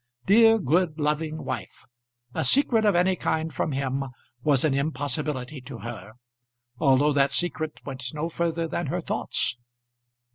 Dear, 0.25 0.57
good, 0.57 0.99
loving 0.99 1.45
wife! 1.45 1.85
A 2.33 2.43
secret 2.43 2.85
of 2.85 2.95
any 2.95 3.15
kind 3.15 3.53
from 3.53 3.71
him 3.71 4.05
was 4.41 4.63
an 4.65 4.73
impossibility 4.73 5.61
to 5.61 5.77
her, 5.77 6.13
although 6.79 7.13
that 7.13 7.31
secret 7.31 7.79
went 7.85 8.11
no 8.11 8.27
further 8.27 8.67
than 8.67 8.87
her 8.87 9.01
thoughts. 9.01 9.57